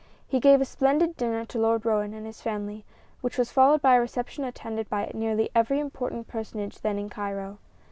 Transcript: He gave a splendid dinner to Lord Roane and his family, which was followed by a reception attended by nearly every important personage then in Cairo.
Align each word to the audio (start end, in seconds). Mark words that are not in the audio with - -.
He 0.27 0.39
gave 0.39 0.61
a 0.61 0.65
splendid 0.65 1.15
dinner 1.15 1.45
to 1.45 1.59
Lord 1.59 1.85
Roane 1.85 2.15
and 2.15 2.25
his 2.25 2.41
family, 2.41 2.83
which 3.21 3.37
was 3.37 3.51
followed 3.51 3.83
by 3.83 3.93
a 3.93 3.99
reception 3.99 4.43
attended 4.43 4.89
by 4.89 5.11
nearly 5.13 5.51
every 5.53 5.79
important 5.79 6.27
personage 6.27 6.81
then 6.81 6.97
in 6.97 7.07
Cairo. 7.07 7.59